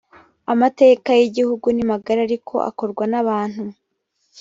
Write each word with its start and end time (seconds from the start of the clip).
amateka 0.53 1.09
y’igihugu 1.19 1.67
ni 1.75 1.83
magari 1.91 2.19
ariko 2.27 2.53
akorwa 2.69 3.03
n’abantu 3.11 3.63